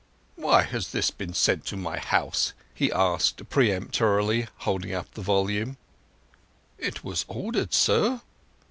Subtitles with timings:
[0.35, 5.77] "Why has this been sent to my house?" he asked peremptorily, holding up the volume.
[6.79, 8.19] "It was ordered, sir."